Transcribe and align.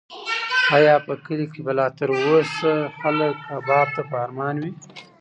ایا 0.75 0.95
په 1.05 1.13
کلي 1.25 1.45
کې 1.53 1.61
به 1.65 1.73
لا 1.79 1.87
تر 1.97 2.09
اوسه 2.27 2.71
خلک 2.99 3.33
کباب 3.47 3.87
ته 3.95 4.01
په 4.09 4.15
ارمان 4.25 4.55
وي؟ 4.61 4.71